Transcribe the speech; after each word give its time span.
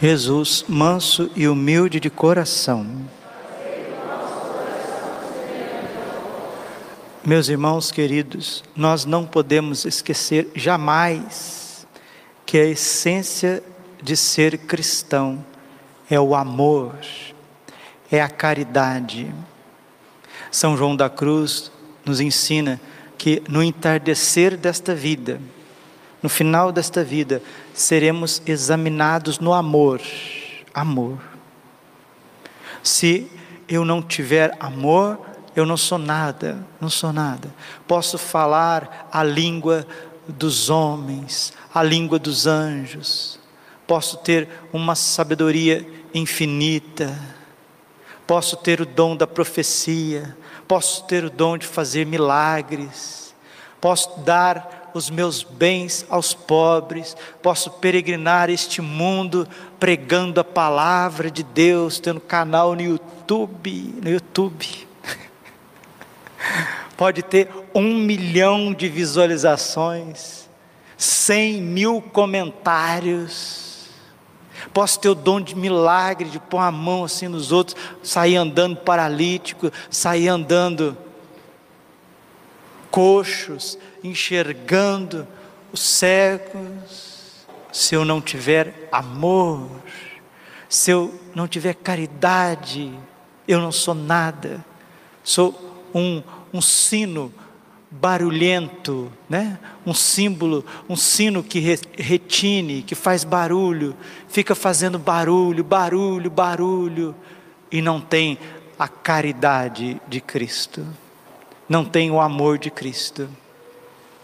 Jesus, 0.00 0.64
manso 0.68 1.30
e 1.36 1.46
humilde 1.46 2.00
de 2.00 2.10
coração. 2.10 2.86
Meus 7.24 7.48
irmãos 7.48 7.90
queridos, 7.90 8.62
nós 8.76 9.04
não 9.04 9.24
podemos 9.24 9.84
esquecer 9.84 10.50
jamais 10.54 11.86
que 12.44 12.58
a 12.58 12.64
essência 12.64 13.62
de 14.02 14.16
ser 14.16 14.58
cristão 14.58 15.42
é 16.10 16.20
o 16.20 16.34
amor, 16.34 16.94
é 18.10 18.20
a 18.20 18.28
caridade. 18.28 19.32
São 20.50 20.76
João 20.76 20.94
da 20.94 21.08
Cruz 21.08 21.72
nos 22.04 22.20
ensina 22.20 22.78
que 23.16 23.42
no 23.48 23.62
entardecer 23.62 24.56
desta 24.56 24.94
vida, 24.94 25.40
no 26.24 26.30
final 26.30 26.72
desta 26.72 27.04
vida, 27.04 27.42
seremos 27.74 28.40
examinados 28.46 29.38
no 29.38 29.52
amor. 29.52 30.00
Amor. 30.72 31.18
Se 32.82 33.30
eu 33.68 33.84
não 33.84 34.00
tiver 34.00 34.56
amor, 34.58 35.20
eu 35.54 35.66
não 35.66 35.76
sou 35.76 35.98
nada, 35.98 36.66
não 36.80 36.88
sou 36.88 37.12
nada. 37.12 37.54
Posso 37.86 38.16
falar 38.16 39.06
a 39.12 39.22
língua 39.22 39.86
dos 40.26 40.70
homens, 40.70 41.52
a 41.74 41.82
língua 41.82 42.18
dos 42.18 42.46
anjos, 42.46 43.38
posso 43.86 44.16
ter 44.16 44.48
uma 44.72 44.94
sabedoria 44.94 45.86
infinita, 46.14 47.14
posso 48.26 48.56
ter 48.56 48.80
o 48.80 48.86
dom 48.86 49.14
da 49.14 49.26
profecia, 49.26 50.34
posso 50.66 51.04
ter 51.04 51.22
o 51.22 51.28
dom 51.28 51.58
de 51.58 51.66
fazer 51.66 52.06
milagres, 52.06 53.34
posso 53.78 54.20
dar 54.20 54.83
os 54.94 55.10
meus 55.10 55.42
bens 55.42 56.06
aos 56.08 56.32
pobres, 56.32 57.16
posso 57.42 57.68
peregrinar 57.72 58.48
este 58.48 58.80
mundo 58.80 59.46
pregando 59.78 60.40
a 60.40 60.44
palavra 60.44 61.30
de 61.30 61.42
Deus, 61.42 61.98
tendo 61.98 62.20
canal 62.20 62.74
no 62.76 62.80
YouTube, 62.80 63.94
no 64.00 64.08
YouTube 64.08 64.86
pode 66.96 67.22
ter 67.22 67.50
um 67.74 67.96
milhão 67.96 68.72
de 68.72 68.88
visualizações, 68.88 70.48
cem 70.96 71.60
mil 71.60 72.00
comentários. 72.00 73.64
Posso 74.72 74.98
ter 74.98 75.08
o 75.08 75.14
dom 75.14 75.40
de 75.40 75.54
milagre, 75.54 76.28
de 76.28 76.38
pôr 76.38 76.58
a 76.58 76.70
mão 76.70 77.04
assim 77.04 77.28
nos 77.28 77.52
outros, 77.52 77.76
sair 78.02 78.36
andando 78.36 78.76
paralítico, 78.76 79.70
sair 79.90 80.28
andando 80.28 80.96
coxos, 82.94 83.76
enxergando 84.04 85.26
os 85.72 85.80
cegos. 85.80 87.44
Se 87.72 87.96
eu 87.96 88.04
não 88.04 88.20
tiver 88.20 88.88
amor, 88.92 89.68
se 90.68 90.92
eu 90.92 91.12
não 91.34 91.48
tiver 91.48 91.74
caridade, 91.74 92.96
eu 93.48 93.60
não 93.60 93.72
sou 93.72 93.96
nada. 93.96 94.64
Sou 95.24 95.82
um, 95.92 96.22
um 96.52 96.60
sino 96.60 97.34
barulhento, 97.90 99.10
né? 99.28 99.58
um 99.84 99.92
símbolo, 99.92 100.64
um 100.88 100.94
sino 100.94 101.42
que 101.42 101.58
retine, 101.98 102.80
que 102.84 102.94
faz 102.94 103.24
barulho, 103.24 103.96
fica 104.28 104.54
fazendo 104.54 105.00
barulho, 105.00 105.64
barulho, 105.64 106.30
barulho, 106.30 107.12
e 107.72 107.82
não 107.82 108.00
tem 108.00 108.38
a 108.78 108.86
caridade 108.86 110.00
de 110.06 110.20
Cristo, 110.20 110.86
não 111.68 111.84
tem 111.84 112.10
o 112.10 112.20
amor 112.20 112.58
de 112.58 112.70
Cristo, 112.70 113.28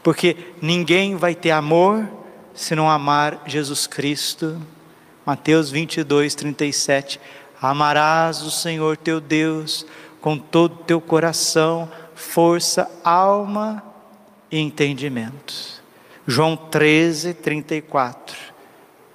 porque 0.03 0.37
ninguém 0.61 1.17
vai 1.17 1.35
ter 1.35 1.51
amor 1.51 2.09
se 2.55 2.75
não 2.75 2.91
amar 2.91 3.43
Jesus 3.47 3.87
Cristo. 3.87 4.61
Mateus 5.25 5.71
22, 5.71 6.35
37. 6.35 7.21
Amarás 7.61 8.43
o 8.43 8.51
Senhor 8.51 8.97
teu 8.97 9.21
Deus 9.21 9.87
com 10.21 10.37
todo 10.37 10.75
o 10.75 10.85
teu 10.85 11.01
coração, 11.01 11.91
força, 12.15 12.91
alma 13.05 13.83
e 14.51 14.59
entendimento. 14.59 15.83
João 16.27 16.57
13, 16.57 17.35
34. 17.35 18.37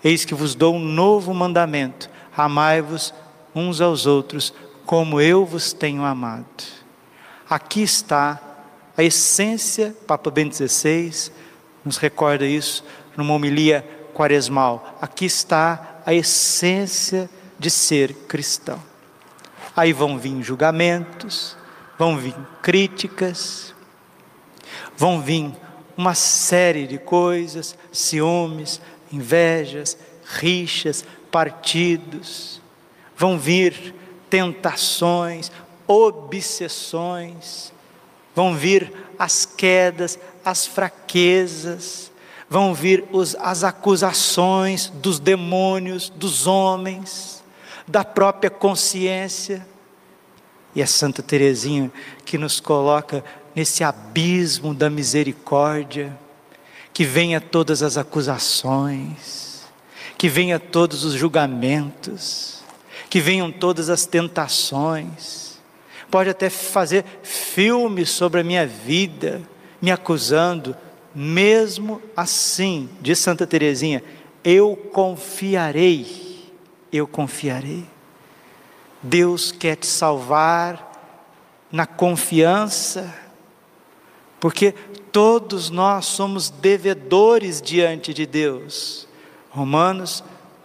Eis 0.04 0.26
que 0.26 0.36
vos 0.36 0.56
dou 0.56 0.76
um 0.76 0.80
novo 0.80 1.34
mandamento: 1.34 2.10
amai-vos 2.36 3.14
uns 3.54 3.82
aos 3.82 4.06
outros, 4.06 4.54
como 4.86 5.22
eu 5.22 5.46
vos 5.46 5.74
tenho 5.74 6.04
amado. 6.04 6.85
Aqui 7.50 7.84
está 7.84 8.42
a 8.98 9.04
essência, 9.04 9.96
Papa 10.08 10.32
Bento 10.32 10.56
XVI 10.56 11.32
nos 11.84 11.98
recorda 11.98 12.46
isso 12.46 12.84
numa 13.16 13.34
homilia 13.34 13.88
quaresmal. 14.14 14.98
Aqui 15.00 15.26
está 15.26 16.02
a 16.06 16.14
essência 16.14 17.30
de 17.60 17.70
ser 17.70 18.14
cristão. 18.28 18.82
Aí 19.76 19.94
vão 19.94 20.18
vir 20.18 20.42
julgamentos, 20.42 21.56
vão 22.00 22.18
vir 22.18 22.36
críticas, 22.62 23.76
vão 24.98 25.22
vir 25.22 25.54
uma 25.98 26.16
série 26.16 26.88
de 26.88 26.98
coisas, 26.98 27.78
ciúmes, 27.92 28.82
invejas, 29.12 29.98
rixas, 30.26 31.06
partidos, 31.32 32.62
vão 33.16 33.38
vir 33.38 33.94
tentações, 34.30 35.52
obsessões, 35.88 37.72
vão 38.34 38.56
vir 38.56 38.92
as 39.18 39.46
quedas, 39.46 40.20
as 40.44 40.66
fraquezas, 40.66 42.12
vão 42.50 42.74
vir 42.74 43.06
os, 43.12 43.36
as 43.36 43.64
acusações 43.64 44.88
dos 44.88 45.20
demônios, 45.20 46.10
dos 46.10 46.48
homens 46.48 47.44
da 47.88 48.04
própria 48.04 48.50
consciência. 48.50 49.66
E 50.74 50.82
é 50.82 50.86
Santa 50.86 51.24
Teresinha 51.24 51.92
que 52.26 52.38
nos 52.38 52.60
coloca 52.60 53.24
nesse 53.56 53.84
abismo 53.84 54.74
da 54.74 54.90
misericórdia, 54.90 56.18
que 56.94 57.06
venha 57.06 57.40
todas 57.40 57.82
as 57.82 57.98
acusações, 57.98 59.64
que 60.18 60.28
venha 60.28 60.60
todos 60.60 61.04
os 61.04 61.14
julgamentos, 61.14 62.64
que 63.10 63.20
venham 63.20 63.52
todas 63.52 63.90
as 63.90 64.06
tentações. 64.06 65.45
Pode 66.10 66.30
até 66.30 66.50
fazer 66.50 67.04
filmes 67.24 68.10
sobre 68.10 68.42
a 68.42 68.44
minha 68.44 68.66
vida, 68.66 69.42
me 69.82 69.92
acusando, 69.92 70.76
mesmo 71.14 72.02
assim, 72.16 72.90
diz 73.02 73.20
Santa 73.20 73.48
Teresinha, 73.48 74.04
eu 74.44 74.76
confiarei 74.76 76.26
eu 76.98 77.08
confiarei. 77.08 77.86
Deus 79.02 79.52
quer 79.52 79.76
te 79.76 79.86
salvar 79.86 80.94
na 81.72 81.86
confiança, 81.86 83.14
porque 84.40 84.74
todos 85.12 85.70
nós 85.70 86.06
somos 86.06 86.50
devedores 86.50 87.62
diante 87.62 88.14
de 88.14 88.26
Deus. 88.26 89.08
Romanos 89.50 90.24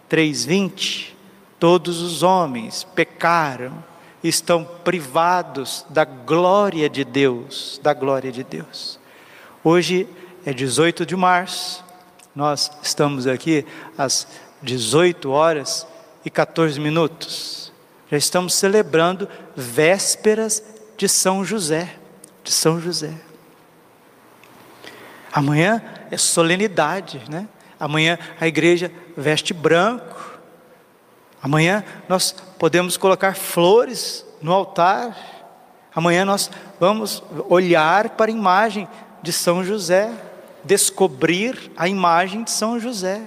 3:20 0.09 1.11
Todos 1.59 2.01
os 2.01 2.23
homens 2.23 2.83
pecaram, 2.83 3.83
estão 4.23 4.63
privados 4.83 5.85
da 5.89 6.05
glória 6.05 6.89
de 6.89 7.03
Deus, 7.03 7.79
da 7.81 7.93
glória 7.93 8.31
de 8.31 8.43
Deus. 8.43 8.99
Hoje 9.63 10.07
é 10.45 10.53
18 10.53 11.05
de 11.05 11.15
março. 11.15 11.83
Nós 12.35 12.71
estamos 12.81 13.27
aqui 13.27 13.65
às 13.97 14.27
18 14.61 15.29
horas 15.29 15.87
e 16.23 16.29
14 16.29 16.79
minutos. 16.79 17.71
Já 18.09 18.17
estamos 18.17 18.53
celebrando 18.53 19.27
vésperas 19.55 20.63
de 20.97 21.07
São 21.07 21.43
José, 21.43 21.95
de 22.43 22.51
São 22.51 22.79
José. 22.79 23.13
Amanhã 25.31 25.81
é 26.11 26.17
solenidade, 26.17 27.21
né? 27.29 27.47
Amanhã 27.79 28.19
a 28.39 28.47
igreja 28.47 28.91
veste 29.17 29.53
branco. 29.53 30.30
Amanhã 31.41 31.83
nós 32.07 32.35
podemos 32.57 32.97
colocar 32.97 33.35
flores 33.35 34.25
no 34.41 34.53
altar. 34.53 35.17
Amanhã 35.93 36.23
nós 36.23 36.49
vamos 36.79 37.23
olhar 37.49 38.09
para 38.11 38.31
a 38.31 38.33
imagem 38.33 38.87
de 39.21 39.31
São 39.31 39.63
José, 39.63 40.11
descobrir 40.63 41.71
a 41.75 41.87
imagem 41.87 42.43
de 42.43 42.51
São 42.51 42.79
José 42.79 43.21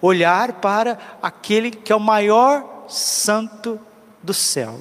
olhar 0.00 0.54
para 0.54 0.98
aquele 1.22 1.70
que 1.70 1.92
é 1.92 1.96
o 1.96 2.00
maior 2.00 2.84
santo 2.88 3.78
do 4.22 4.34
céu, 4.34 4.80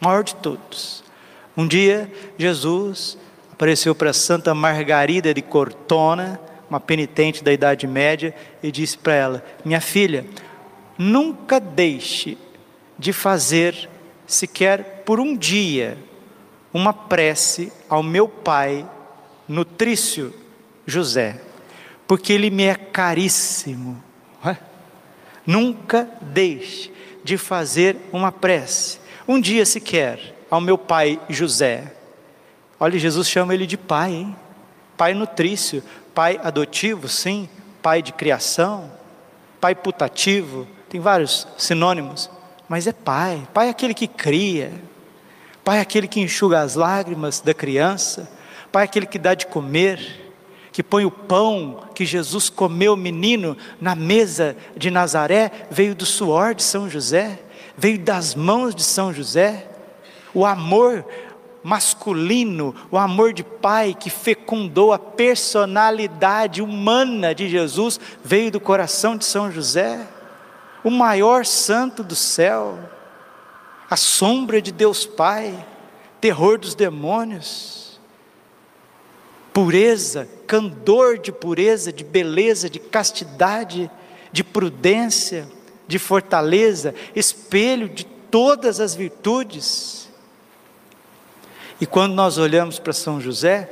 maior 0.00 0.22
de 0.22 0.34
todos. 0.36 1.02
Um 1.56 1.66
dia, 1.66 2.10
Jesus 2.38 3.18
apareceu 3.52 3.94
para 3.94 4.12
Santa 4.12 4.54
Margarida 4.54 5.34
de 5.34 5.42
Cortona, 5.42 6.40
uma 6.68 6.80
penitente 6.80 7.44
da 7.44 7.52
Idade 7.52 7.86
Média, 7.86 8.34
e 8.62 8.72
disse 8.72 8.96
para 8.96 9.14
ela: 9.14 9.44
Minha 9.64 9.80
filha, 9.80 10.24
nunca 11.02 11.58
deixe 11.58 12.38
de 12.98 13.12
fazer, 13.12 13.88
sequer 14.26 15.02
por 15.04 15.18
um 15.18 15.36
dia, 15.36 15.98
uma 16.72 16.92
prece 16.92 17.72
ao 17.88 18.02
meu 18.02 18.28
pai, 18.28 18.88
nutrício 19.48 20.32
José, 20.86 21.40
porque 22.06 22.32
ele 22.32 22.50
me 22.50 22.64
é 22.64 22.74
caríssimo 22.74 24.02
Nunca 25.46 26.08
deixe 26.20 26.92
de 27.24 27.36
fazer 27.36 27.96
uma 28.12 28.30
prece, 28.30 28.98
um 29.26 29.40
dia 29.40 29.66
sequer, 29.66 30.36
ao 30.50 30.60
meu 30.60 30.78
pai 30.78 31.20
José. 31.28 31.92
Olha, 32.78 32.98
Jesus 32.98 33.28
chama 33.28 33.54
ele 33.54 33.66
de 33.66 33.76
pai, 33.76 34.12
hein? 34.12 34.36
Pai 34.96 35.14
nutrício, 35.14 35.82
pai 36.14 36.38
adotivo, 36.42 37.08
sim, 37.08 37.48
pai 37.80 38.02
de 38.02 38.12
criação, 38.12 38.90
pai 39.60 39.74
putativo, 39.74 40.66
tem 40.92 41.00
vários 41.00 41.48
sinônimos, 41.56 42.28
mas 42.68 42.86
é 42.86 42.92
pai. 42.92 43.48
Pai 43.54 43.68
é 43.68 43.70
aquele 43.70 43.94
que 43.94 44.06
cria, 44.06 44.70
pai 45.64 45.78
é 45.78 45.80
aquele 45.80 46.06
que 46.06 46.20
enxuga 46.20 46.60
as 46.60 46.74
lágrimas 46.74 47.40
da 47.40 47.54
criança, 47.54 48.30
pai 48.70 48.82
é 48.82 48.84
aquele 48.84 49.06
que 49.06 49.18
dá 49.18 49.32
de 49.32 49.46
comer 49.46 50.20
que 50.70 50.82
põe 50.82 51.06
o 51.06 51.10
pão 51.10 51.82
que 51.94 52.04
Jesus 52.04 52.50
comeu, 52.50 52.94
menino, 52.94 53.56
na 53.80 53.94
mesa 53.94 54.54
de 54.76 54.90
Nazaré, 54.90 55.50
veio 55.70 55.94
do 55.94 56.04
suor 56.04 56.54
de 56.54 56.62
São 56.62 56.90
José, 56.90 57.40
veio 57.74 57.98
das 57.98 58.34
mãos 58.34 58.74
de 58.74 58.82
São 58.82 59.14
José. 59.14 59.68
O 60.34 60.44
amor 60.44 61.06
masculino, 61.62 62.74
o 62.90 62.98
amor 62.98 63.32
de 63.32 63.42
pai 63.42 63.96
que 63.98 64.10
fecundou 64.10 64.92
a 64.92 64.98
personalidade 64.98 66.60
humana 66.60 67.34
de 67.34 67.48
Jesus, 67.48 67.98
veio 68.22 68.50
do 68.50 68.60
coração 68.60 69.16
de 69.16 69.24
São 69.24 69.50
José, 69.50 70.06
o 70.84 70.90
maior 70.90 71.44
santo 71.44 72.02
do 72.02 72.16
céu, 72.16 72.78
a 73.88 73.96
sombra 73.96 74.60
de 74.60 74.72
Deus 74.72 75.06
Pai, 75.06 75.66
terror 76.20 76.58
dos 76.58 76.74
demônios 76.74 77.82
pureza, 79.52 80.28
candor 80.46 81.18
de 81.18 81.30
pureza, 81.30 81.92
de 81.92 82.02
beleza, 82.02 82.70
de 82.70 82.78
castidade, 82.78 83.90
de 84.32 84.42
prudência, 84.42 85.46
de 85.86 85.98
fortaleza, 85.98 86.94
espelho 87.14 87.88
de 87.88 88.04
todas 88.04 88.80
as 88.80 88.94
virtudes. 88.94 90.08
E 91.80 91.86
quando 91.86 92.14
nós 92.14 92.38
olhamos 92.38 92.78
para 92.78 92.92
São 92.92 93.20
José, 93.20 93.68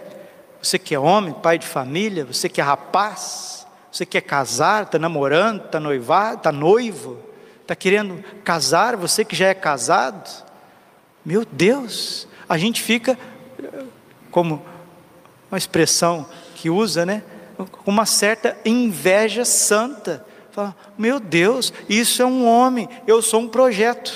você 0.63 0.79
que 0.79 0.95
é 0.95 0.99
homem, 0.99 1.33
pai 1.33 1.59
de 1.59 1.67
família, 1.67 2.25
você 2.25 2.49
que 2.49 2.61
é 2.61 2.65
rapaz, 2.65 3.60
você 3.91 4.07
que 4.07 4.19
é 4.19 4.21
casado, 4.21 4.87
está 4.87 4.99
namorando, 4.99 5.65
está 5.65 5.81
noivado, 5.81 6.37
está 6.37 6.53
noivo, 6.53 7.19
está 7.63 7.75
querendo 7.75 8.23
casar, 8.45 8.97
você 8.97 9.25
que 9.25 9.35
já 9.35 9.49
é 9.49 9.55
casado, 9.55 10.29
meu 11.25 11.45
Deus, 11.45 12.27
a 12.49 12.57
gente 12.57 12.81
fica 12.81 13.19
como 14.31 14.63
uma 15.51 15.59
expressão 15.59 16.27
que 16.55 16.71
usa, 16.71 17.05
né? 17.05 17.23
Uma 17.85 18.07
certa 18.07 18.57
inveja 18.65 19.45
santa. 19.45 20.25
Fala, 20.53 20.75
meu 20.97 21.21
Deus, 21.21 21.73
isso 21.89 22.23
é 22.23 22.27
um 22.27 22.47
homem, 22.47 22.89
eu 23.07 23.21
sou 23.21 23.41
um 23.41 23.49
projeto. 23.49 24.13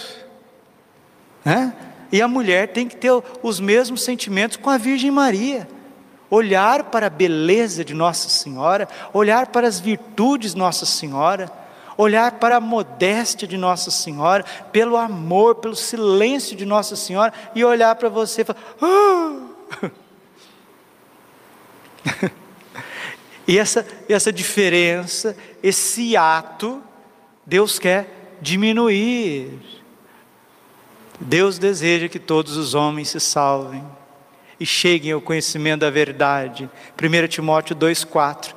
Né? 1.45 1.75
E 2.11 2.23
a 2.23 2.29
mulher 2.29 2.69
tem 2.69 2.89
que 2.89 2.97
ter 2.97 3.11
os 3.43 3.61
mesmos 3.61 4.03
sentimentos 4.03 4.57
com 4.57 4.71
a 4.71 4.79
Virgem 4.79 5.11
Maria. 5.11 5.69
Olhar 6.31 6.85
para 6.85 7.07
a 7.07 7.11
beleza 7.11 7.85
de 7.85 7.95
Nossa 7.95 8.29
Senhora, 8.29 8.89
olhar 9.13 9.49
para 9.49 9.69
as 9.69 9.79
virtudes 9.79 10.53
de 10.53 10.59
Nossa 10.59 10.87
Senhora, 10.87 11.51
olhar 11.97 12.33
para 12.33 12.57
a 12.57 12.61
modéstia 12.61 13.47
de 13.47 13.57
Nossa 13.57 13.91
Senhora, 13.91 14.45
pelo 14.73 14.97
amor, 14.97 15.57
pelo 15.57 15.77
silêncio 15.77 16.57
de 16.57 16.65
Nossa 16.65 16.97
Senhora, 16.97 17.33
e 17.55 17.65
olhar 17.65 17.95
para 17.97 18.09
você 18.09 18.43
e 18.43 18.45
falar: 18.45 18.61
ah! 18.83 19.51
e 23.47 23.59
essa, 23.59 23.87
essa 24.09 24.33
diferença, 24.33 25.37
esse 25.63 26.17
ato, 26.17 26.83
Deus 27.47 27.79
quer 27.79 28.37
diminuir. 28.41 29.59
Deus 31.21 31.59
deseja 31.59 32.09
que 32.09 32.19
todos 32.19 32.57
os 32.57 32.75
homens 32.75 33.11
se 33.11 33.21
salvem 33.21 33.85
e 34.59 34.67
cheguem 34.67 35.13
ao 35.13 35.21
conhecimento 35.21 35.81
da 35.81 35.91
verdade. 35.91 36.69
1 37.01 37.29
Timóteo 37.29 37.75
2,4. 37.77 38.55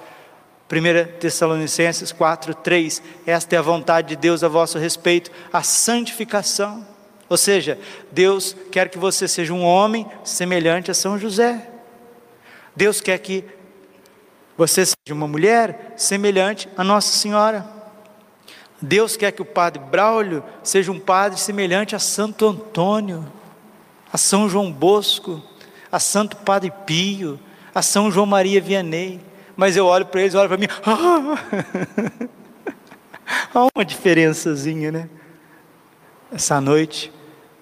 1 0.69 1.19
Tessalonicenses 1.19 2.11
4, 2.11 2.53
3. 2.53 3.01
Esta 3.25 3.55
é 3.55 3.59
a 3.59 3.61
vontade 3.61 4.09
de 4.09 4.15
Deus 4.17 4.43
a 4.43 4.47
vosso 4.47 4.77
respeito, 4.77 5.31
a 5.51 5.63
santificação. 5.63 6.85
Ou 7.29 7.37
seja, 7.37 7.79
Deus 8.11 8.55
quer 8.71 8.89
que 8.89 8.97
você 8.97 9.27
seja 9.27 9.53
um 9.53 9.63
homem 9.63 10.05
semelhante 10.23 10.91
a 10.91 10.93
São 10.93 11.17
José. 11.17 11.69
Deus 12.75 13.01
quer 13.01 13.17
que 13.19 13.43
você 14.57 14.85
seja 14.85 15.13
uma 15.13 15.27
mulher 15.27 15.93
semelhante 15.95 16.69
a 16.77 16.83
Nossa 16.83 17.17
Senhora. 17.17 17.65
Deus 18.81 19.17
quer 19.17 19.31
que 19.31 19.41
o 19.41 19.45
padre 19.45 19.81
Braulio 19.81 20.43
seja 20.63 20.91
um 20.91 20.99
padre 20.99 21.39
semelhante 21.39 21.95
a 21.95 21.99
Santo 21.99 22.47
Antônio, 22.47 23.25
a 24.11 24.17
São 24.17 24.47
João 24.47 24.71
Bosco, 24.71 25.41
a 25.91 25.99
Santo 25.99 26.37
Padre 26.37 26.71
Pio, 26.85 27.39
a 27.73 27.81
São 27.81 28.11
João 28.11 28.25
Maria 28.25 28.61
Vianney. 28.61 29.19
Mas 29.55 29.75
eu 29.75 29.85
olho 29.85 30.05
para 30.05 30.21
eles, 30.21 30.35
olho 30.35 30.47
para 30.47 30.57
mim, 30.57 30.67
há 33.53 33.67
uma 33.75 33.83
diferençazinha, 33.83 34.91
né? 34.91 35.09
Essa 36.31 36.61
noite, 36.61 37.11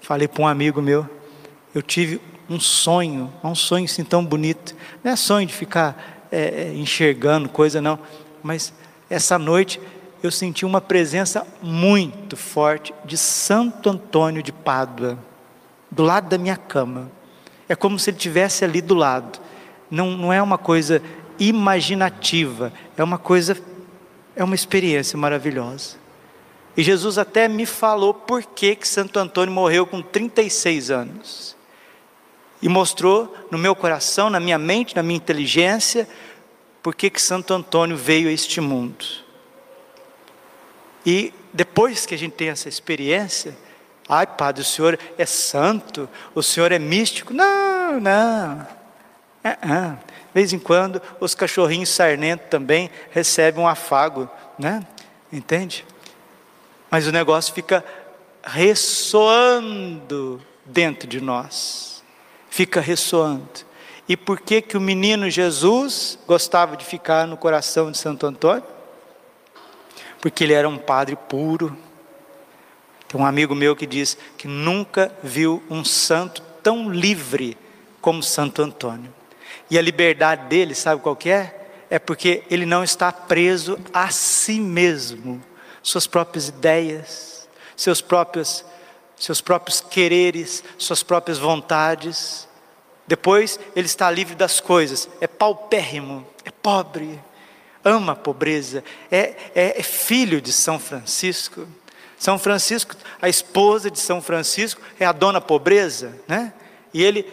falei 0.01 0.27
para 0.27 0.43
um 0.43 0.47
amigo 0.47 0.81
meu, 0.81 1.09
eu 1.73 1.81
tive 1.81 2.19
um 2.49 2.59
sonho, 2.59 3.31
um 3.43 3.55
sonho 3.55 3.85
assim 3.85 4.03
tão 4.03 4.25
bonito. 4.25 4.75
Não 5.03 5.11
é 5.11 5.15
sonho 5.15 5.47
de 5.47 5.53
ficar 5.53 6.27
é, 6.31 6.63
é, 6.63 6.73
enxergando 6.73 7.47
coisa, 7.47 7.81
não. 7.81 7.97
Mas 8.43 8.73
essa 9.09 9.39
noite 9.39 9.79
eu 10.21 10.31
senti 10.31 10.65
uma 10.65 10.81
presença 10.81 11.45
muito 11.61 12.35
forte 12.35 12.93
de 13.05 13.17
Santo 13.17 13.89
Antônio 13.89 14.41
de 14.41 14.51
Pádua, 14.51 15.17
do 15.89 16.03
lado 16.03 16.29
da 16.29 16.37
minha 16.37 16.57
cama. 16.57 17.11
É 17.67 17.75
como 17.75 17.97
se 17.97 18.09
ele 18.09 18.17
estivesse 18.17 18.63
ali 18.63 18.81
do 18.81 18.93
lado. 18.93 19.39
Não, 19.89 20.11
não 20.11 20.33
é 20.33 20.41
uma 20.41 20.57
coisa 20.57 21.01
imaginativa, 21.39 22.71
é 22.95 23.03
uma 23.03 23.17
coisa, 23.17 23.57
é 24.35 24.43
uma 24.43 24.55
experiência 24.55 25.17
maravilhosa. 25.17 25.97
E 26.77 26.83
Jesus 26.83 27.17
até 27.17 27.47
me 27.47 27.65
falou 27.65 28.13
por 28.13 28.43
que, 28.43 28.75
que 28.75 28.87
Santo 28.87 29.17
Antônio 29.17 29.53
morreu 29.53 29.85
com 29.85 30.01
36 30.01 30.91
anos 30.91 31.55
e 32.61 32.67
mostrou 32.67 33.33
no 33.49 33.57
meu 33.57 33.75
coração, 33.75 34.29
na 34.29 34.39
minha 34.39 34.57
mente, 34.57 34.95
na 34.95 35.03
minha 35.03 35.17
inteligência, 35.17 36.07
por 36.81 36.93
que 36.93 37.11
Santo 37.15 37.53
Antônio 37.53 37.95
veio 37.95 38.27
a 38.27 38.31
este 38.31 38.59
mundo. 38.59 39.05
E 41.05 41.33
depois 41.53 42.05
que 42.05 42.13
a 42.13 42.17
gente 42.17 42.33
tem 42.33 42.49
essa 42.49 42.67
experiência, 42.67 43.55
ai 44.07 44.27
padre, 44.27 44.61
o 44.61 44.65
senhor 44.65 44.99
é 45.17 45.25
santo, 45.25 46.09
o 46.33 46.43
senhor 46.43 46.71
é 46.71 46.79
místico. 46.79 47.33
Não, 47.33 47.99
não. 47.99 48.67
É, 49.43 49.49
é. 49.49 49.89
De 49.91 50.33
vez 50.33 50.53
em 50.53 50.59
quando, 50.59 51.01
os 51.19 51.33
cachorrinhos 51.33 51.89
sarnentos 51.89 52.47
também 52.49 52.89
recebem 53.11 53.63
um 53.63 53.67
afago, 53.67 54.29
né? 54.59 54.85
Entende? 55.31 55.85
Mas 56.89 57.07
o 57.07 57.11
negócio 57.11 57.53
fica 57.53 57.83
ressoando 58.43 60.41
dentro 60.65 61.07
de 61.07 61.21
nós 61.21 61.95
fica 62.55 62.79
ressoando. 62.79 63.49
E 64.07 64.15
por 64.15 64.39
que 64.39 64.61
que 64.61 64.77
o 64.77 64.81
menino 64.81 65.29
Jesus 65.29 66.17
gostava 66.25 66.77
de 66.77 66.85
ficar 66.85 67.27
no 67.27 67.35
coração 67.35 67.91
de 67.91 67.97
Santo 67.97 68.25
Antônio? 68.25 68.63
Porque 70.21 70.45
ele 70.45 70.53
era 70.53 70.69
um 70.69 70.77
padre 70.77 71.17
puro. 71.17 71.77
Tem 73.07 73.19
um 73.19 73.25
amigo 73.25 73.53
meu 73.53 73.75
que 73.75 73.85
diz 73.85 74.17
que 74.37 74.47
nunca 74.47 75.11
viu 75.23 75.61
um 75.69 75.83
santo 75.83 76.41
tão 76.63 76.89
livre 76.89 77.57
como 78.01 78.23
Santo 78.23 78.61
Antônio. 78.61 79.13
E 79.69 79.77
a 79.77 79.81
liberdade 79.81 80.47
dele, 80.47 80.75
sabe 80.75 81.01
qual 81.01 81.15
que 81.15 81.29
é? 81.29 81.67
É 81.89 81.99
porque 81.99 82.43
ele 82.49 82.65
não 82.65 82.83
está 82.83 83.11
preso 83.11 83.79
a 83.93 84.09
si 84.09 84.59
mesmo, 84.59 85.41
suas 85.81 86.07
próprias 86.07 86.49
ideias, 86.49 87.47
seus 87.75 88.01
próprios 88.01 88.65
seus 89.17 89.41
próprios 89.41 89.81
quereres, 89.81 90.63
suas 90.77 91.01
próprias 91.01 91.37
vontades. 91.37 92.47
Depois 93.07 93.59
ele 93.75 93.85
está 93.85 94.09
livre 94.09 94.35
das 94.35 94.59
coisas, 94.59 95.07
é 95.21 95.27
paupérrimo, 95.27 96.25
é 96.43 96.51
pobre, 96.51 97.19
ama 97.83 98.13
a 98.13 98.15
pobreza, 98.15 98.83
é, 99.11 99.35
é, 99.53 99.79
é 99.79 99.83
filho 99.83 100.41
de 100.41 100.51
São 100.51 100.79
Francisco. 100.79 101.67
São 102.17 102.39
Francisco, 102.39 102.95
a 103.21 103.29
esposa 103.29 103.91
de 103.91 103.99
São 103.99 104.21
Francisco 104.21 104.81
é 104.99 105.05
a 105.05 105.11
dona 105.11 105.41
pobreza, 105.41 106.17
né? 106.27 106.53
E 106.93 107.03
ele, 107.03 107.25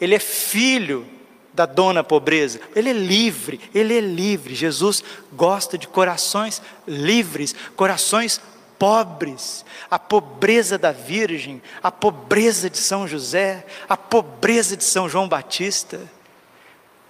ele 0.00 0.14
é 0.14 0.18
filho 0.18 1.06
da 1.52 1.66
dona 1.66 2.02
pobreza. 2.02 2.60
Ele 2.74 2.90
é 2.90 2.94
livre, 2.94 3.60
ele 3.74 3.96
é 3.96 4.00
livre. 4.00 4.54
Jesus 4.54 5.04
gosta 5.32 5.76
de 5.76 5.86
corações 5.86 6.62
livres, 6.86 7.54
corações 7.76 8.40
pobres, 8.78 9.64
a 9.90 9.98
pobreza 9.98 10.76
da 10.76 10.90
Virgem, 10.90 11.62
a 11.82 11.92
pobreza 11.92 12.68
de 12.68 12.78
São 12.78 13.06
José, 13.06 13.64
a 13.88 13.96
pobreza 13.96 14.76
de 14.76 14.82
São 14.82 15.08
João 15.08 15.28
Batista. 15.28 16.00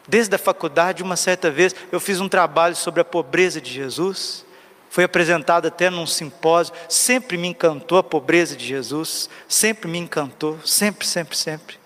Desde 0.07 0.35
a 0.35 0.39
faculdade, 0.39 1.03
uma 1.03 1.17
certa 1.17 1.51
vez, 1.51 1.75
eu 1.91 2.01
fiz 2.01 2.21
um 2.21 2.29
trabalho 2.29 2.75
sobre 2.75 3.01
a 3.01 3.05
pobreza 3.05 3.61
de 3.61 3.73
Jesus. 3.73 4.45
Foi 4.93 5.05
apresentado 5.05 5.69
até 5.69 5.89
num 5.89 6.07
simpósio. 6.07 6.75
Sempre 6.87 7.39
me 7.39 7.49
encantou 7.49 7.97
a 7.97 8.03
pobreza 8.03 8.55
de 8.55 8.67
Jesus. 8.67 9.31
Sempre 9.49 9.89
me 9.89 9.97
encantou. 9.97 10.59
Sempre, 10.67 11.07
sempre, 11.07 11.35
sempre. 11.35 11.79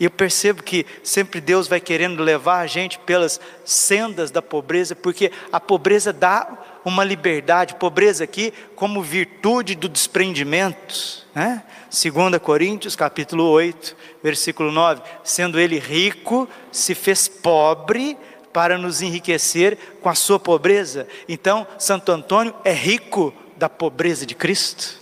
E 0.00 0.04
eu 0.04 0.10
percebo 0.10 0.62
que 0.62 0.86
sempre 1.02 1.38
Deus 1.38 1.68
vai 1.68 1.82
querendo 1.82 2.22
levar 2.22 2.60
a 2.60 2.66
gente 2.66 2.98
pelas 3.00 3.38
sendas 3.62 4.30
da 4.30 4.40
pobreza, 4.40 4.96
porque 4.96 5.30
a 5.52 5.60
pobreza 5.60 6.14
dá 6.14 6.80
uma 6.82 7.04
liberdade, 7.04 7.74
pobreza 7.74 8.24
aqui 8.24 8.54
como 8.74 9.02
virtude 9.02 9.74
do 9.74 9.86
desprendimento, 9.86 11.26
né? 11.34 11.62
2 11.90 12.38
Coríntios 12.42 12.96
capítulo 12.96 13.44
8, 13.44 13.94
versículo 14.22 14.72
9, 14.72 15.02
sendo 15.22 15.60
ele 15.60 15.78
rico, 15.78 16.48
se 16.72 16.94
fez 16.94 17.28
pobre 17.28 18.16
para 18.54 18.78
nos 18.78 19.02
enriquecer 19.02 19.76
com 20.00 20.08
a 20.08 20.14
sua 20.14 20.38
pobreza. 20.38 21.08
Então, 21.28 21.66
Santo 21.76 22.12
Antônio 22.12 22.54
é 22.64 22.72
rico 22.72 23.34
da 23.56 23.68
pobreza 23.68 24.24
de 24.24 24.34
Cristo, 24.36 24.96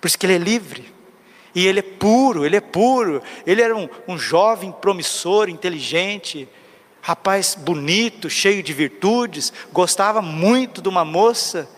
por 0.00 0.06
isso 0.06 0.16
que 0.16 0.24
ele 0.24 0.36
é 0.36 0.38
livre. 0.38 0.94
E 1.54 1.66
ele 1.66 1.80
é 1.80 1.82
puro, 1.82 2.46
ele 2.46 2.54
é 2.54 2.60
puro. 2.60 3.20
Ele 3.44 3.60
era 3.60 3.74
um, 3.74 3.88
um 4.06 4.16
jovem 4.16 4.70
promissor, 4.70 5.48
inteligente, 5.48 6.48
rapaz 7.02 7.56
bonito, 7.56 8.30
cheio 8.30 8.62
de 8.62 8.72
virtudes, 8.72 9.52
gostava 9.72 10.22
muito 10.22 10.80
de 10.80 10.88
uma 10.88 11.04
moça 11.04 11.68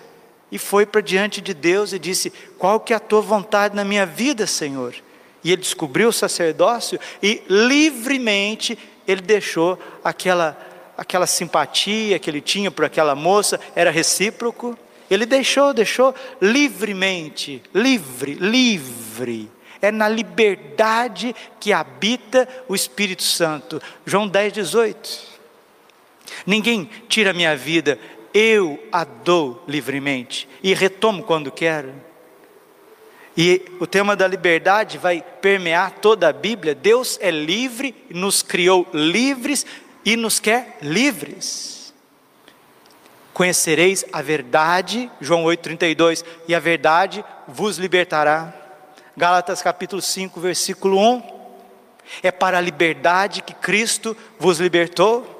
e 0.52 0.58
foi 0.58 0.84
para 0.84 1.00
diante 1.00 1.40
de 1.40 1.54
Deus 1.54 1.94
e 1.94 1.98
disse: 1.98 2.30
Qual 2.58 2.78
que 2.78 2.92
é 2.92 2.96
a 2.96 3.00
tua 3.00 3.22
vontade 3.22 3.74
na 3.74 3.84
minha 3.84 4.04
vida, 4.04 4.46
Senhor? 4.46 4.94
E 5.42 5.50
ele 5.50 5.62
descobriu 5.62 6.08
o 6.08 6.12
sacerdócio 6.12 7.00
e 7.22 7.42
livremente 7.48 8.76
ele 9.06 9.22
deixou 9.22 9.78
aquela 10.04 10.69
aquela 11.00 11.26
simpatia 11.26 12.18
que 12.18 12.28
ele 12.28 12.42
tinha 12.42 12.70
por 12.70 12.84
aquela 12.84 13.14
moça, 13.14 13.58
era 13.74 13.90
recíproco. 13.90 14.78
Ele 15.10 15.24
deixou, 15.24 15.72
deixou 15.72 16.14
livremente, 16.40 17.62
livre, 17.74 18.34
livre 18.34 19.50
é 19.82 19.90
na 19.90 20.06
liberdade 20.06 21.34
que 21.58 21.72
habita 21.72 22.46
o 22.68 22.74
Espírito 22.74 23.22
Santo. 23.22 23.80
João 24.04 24.28
10, 24.28 24.52
18. 24.52 25.20
Ninguém 26.46 26.88
tira 27.08 27.32
minha 27.32 27.56
vida, 27.56 27.98
eu 28.34 28.78
a 28.92 29.04
dou 29.04 29.64
livremente 29.66 30.46
e 30.62 30.74
retomo 30.74 31.22
quando 31.22 31.50
quero. 31.50 31.94
E 33.34 33.62
o 33.80 33.86
tema 33.86 34.14
da 34.14 34.28
liberdade 34.28 34.98
vai 34.98 35.24
permear 35.40 35.92
toda 35.92 36.28
a 36.28 36.32
Bíblia. 36.32 36.74
Deus 36.74 37.18
é 37.22 37.30
livre, 37.30 37.94
nos 38.10 38.42
criou 38.42 38.86
livres 38.92 39.64
e 40.04 40.16
nos 40.16 40.38
quer 40.40 40.78
livres. 40.80 41.92
Conhecereis 43.32 44.04
a 44.12 44.20
verdade, 44.20 45.10
João 45.20 45.44
8,32, 45.44 46.24
e 46.48 46.54
a 46.54 46.60
verdade 46.60 47.24
vos 47.46 47.78
libertará. 47.78 48.52
Gálatas 49.16 49.62
capítulo 49.62 50.02
5, 50.02 50.40
versículo 50.40 50.98
1. 50.98 51.40
É 52.22 52.30
para 52.30 52.58
a 52.58 52.60
liberdade 52.60 53.42
que 53.42 53.54
Cristo 53.54 54.16
vos 54.38 54.58
libertou. 54.58 55.36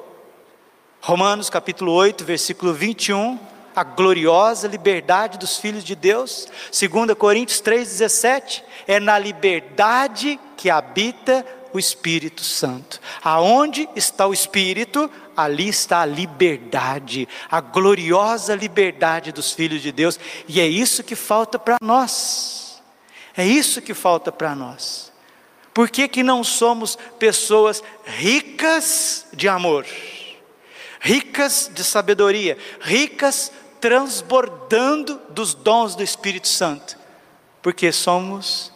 Romanos 1.01 1.49
capítulo 1.49 1.91
8, 1.93 2.23
versículo 2.23 2.73
21. 2.73 3.39
A 3.75 3.83
gloriosa 3.83 4.67
liberdade 4.67 5.37
dos 5.37 5.57
filhos 5.57 5.83
de 5.83 5.95
Deus. 5.95 6.47
2 6.71 7.13
Coríntios 7.17 7.61
3,17. 7.61 8.63
É 8.87 8.99
na 8.99 9.17
liberdade 9.17 10.39
que 10.57 10.69
habita 10.69 11.45
o 11.73 11.79
Espírito 11.79 12.43
Santo. 12.43 12.99
Aonde 13.23 13.87
está 13.95 14.27
o 14.27 14.33
Espírito, 14.33 15.09
ali 15.35 15.69
está 15.69 16.01
a 16.01 16.05
liberdade, 16.05 17.27
a 17.49 17.61
gloriosa 17.61 18.55
liberdade 18.55 19.31
dos 19.31 19.51
filhos 19.51 19.81
de 19.81 19.91
Deus, 19.91 20.19
e 20.47 20.59
é 20.59 20.67
isso 20.67 21.03
que 21.03 21.15
falta 21.15 21.57
para 21.57 21.77
nós. 21.81 22.81
É 23.35 23.45
isso 23.45 23.81
que 23.81 23.93
falta 23.93 24.31
para 24.31 24.55
nós. 24.55 25.11
Por 25.73 25.89
que, 25.89 26.07
que 26.07 26.21
não 26.21 26.43
somos 26.43 26.97
pessoas 27.17 27.81
ricas 28.05 29.25
de 29.33 29.47
amor, 29.47 29.85
ricas 30.99 31.71
de 31.73 31.83
sabedoria, 31.83 32.57
ricas 32.81 33.51
transbordando 33.79 35.19
dos 35.29 35.53
dons 35.53 35.95
do 35.95 36.03
Espírito 36.03 36.47
Santo? 36.47 36.97
Porque 37.61 37.91
somos 37.91 38.70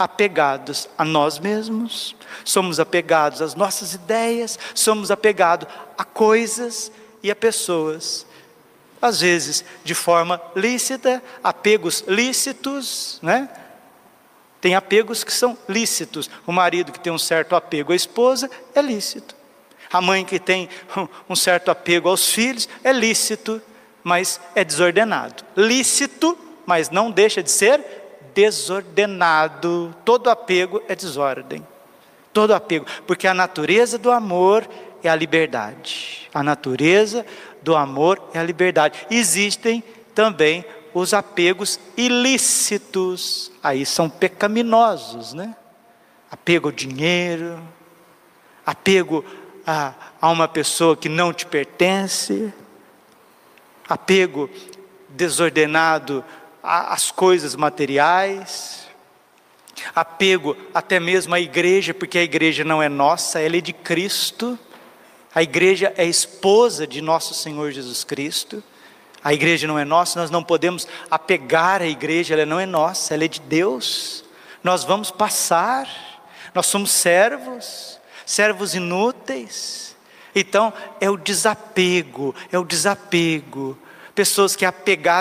apegados 0.00 0.88
a 0.96 1.04
nós 1.04 1.38
mesmos, 1.38 2.16
somos 2.42 2.80
apegados 2.80 3.42
às 3.42 3.54
nossas 3.54 3.92
ideias, 3.92 4.58
somos 4.74 5.10
apegados 5.10 5.68
a 5.98 6.04
coisas 6.04 6.90
e 7.22 7.30
a 7.30 7.36
pessoas. 7.36 8.24
Às 9.00 9.20
vezes 9.20 9.62
de 9.84 9.94
forma 9.94 10.40
lícita, 10.56 11.22
apegos 11.44 12.02
lícitos, 12.08 13.18
né? 13.20 13.50
Tem 14.58 14.74
apegos 14.74 15.22
que 15.22 15.32
são 15.32 15.56
lícitos. 15.68 16.30
O 16.46 16.52
marido 16.52 16.92
que 16.92 17.00
tem 17.00 17.12
um 17.12 17.18
certo 17.18 17.54
apego 17.54 17.92
à 17.92 17.96
esposa 17.96 18.50
é 18.74 18.80
lícito. 18.80 19.36
A 19.92 20.00
mãe 20.00 20.24
que 20.24 20.38
tem 20.38 20.70
um 21.28 21.36
certo 21.36 21.70
apego 21.70 22.08
aos 22.08 22.26
filhos 22.26 22.70
é 22.82 22.90
lícito, 22.90 23.60
mas 24.02 24.40
é 24.54 24.64
desordenado. 24.64 25.44
Lícito, 25.54 26.38
mas 26.64 26.88
não 26.88 27.10
deixa 27.10 27.42
de 27.42 27.50
ser 27.50 27.99
desordenado. 28.34 29.94
Todo 30.04 30.30
apego 30.30 30.82
é 30.88 30.94
desordem. 30.94 31.66
Todo 32.32 32.54
apego, 32.54 32.86
porque 33.06 33.26
a 33.26 33.34
natureza 33.34 33.98
do 33.98 34.10
amor 34.10 34.68
é 35.02 35.08
a 35.08 35.16
liberdade. 35.16 36.28
A 36.32 36.42
natureza 36.42 37.26
do 37.62 37.74
amor 37.74 38.22
é 38.32 38.38
a 38.38 38.42
liberdade. 38.42 39.06
Existem 39.10 39.82
também 40.14 40.64
os 40.94 41.14
apegos 41.14 41.78
ilícitos, 41.96 43.50
aí 43.62 43.84
são 43.86 44.08
pecaminosos, 44.08 45.32
né? 45.32 45.56
Apego 46.30 46.68
ao 46.68 46.72
dinheiro, 46.72 47.60
apego 48.64 49.24
a, 49.66 49.92
a 50.20 50.30
uma 50.30 50.48
pessoa 50.48 50.96
que 50.96 51.08
não 51.08 51.32
te 51.32 51.46
pertence, 51.46 52.52
apego 53.88 54.48
desordenado 55.08 56.24
às 56.62 57.10
coisas 57.10 57.56
materiais, 57.56 58.86
apego 59.94 60.56
até 60.74 61.00
mesmo 61.00 61.34
à 61.34 61.40
igreja, 61.40 61.94
porque 61.94 62.18
a 62.18 62.22
igreja 62.22 62.64
não 62.64 62.82
é 62.82 62.88
nossa, 62.88 63.40
ela 63.40 63.56
é 63.56 63.60
de 63.60 63.72
Cristo. 63.72 64.58
A 65.34 65.42
igreja 65.42 65.92
é 65.96 66.04
esposa 66.04 66.86
de 66.86 67.00
nosso 67.00 67.34
Senhor 67.34 67.70
Jesus 67.70 68.04
Cristo. 68.04 68.62
A 69.22 69.34
igreja 69.34 69.66
não 69.66 69.78
é 69.78 69.84
nossa, 69.84 70.18
nós 70.18 70.30
não 70.30 70.42
podemos 70.42 70.88
apegar 71.10 71.82
a 71.82 71.86
igreja, 71.86 72.34
ela 72.34 72.46
não 72.46 72.58
é 72.58 72.66
nossa, 72.66 73.14
ela 73.14 73.24
é 73.24 73.28
de 73.28 73.40
Deus. 73.40 74.24
Nós 74.62 74.82
vamos 74.82 75.10
passar, 75.10 75.88
nós 76.54 76.66
somos 76.66 76.90
servos, 76.90 77.98
servos 78.24 78.74
inúteis. 78.74 79.96
Então, 80.34 80.72
é 81.00 81.10
o 81.10 81.16
desapego, 81.16 82.34
é 82.50 82.58
o 82.58 82.64
desapego. 82.64 83.76
Pessoas 84.14 84.56
que 84.56 84.64
é 84.64 84.68